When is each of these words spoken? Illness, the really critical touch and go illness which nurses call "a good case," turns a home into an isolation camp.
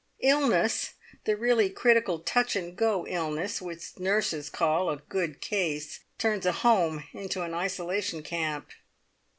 Illness, 0.23 0.93
the 1.25 1.37
really 1.37 1.69
critical 1.69 2.17
touch 2.17 2.55
and 2.55 2.75
go 2.75 3.05
illness 3.05 3.61
which 3.61 3.99
nurses 3.99 4.49
call 4.49 4.89
"a 4.89 4.97
good 4.97 5.39
case," 5.41 5.99
turns 6.17 6.43
a 6.43 6.51
home 6.65 7.03
into 7.13 7.43
an 7.43 7.53
isolation 7.53 8.23
camp. 8.23 8.71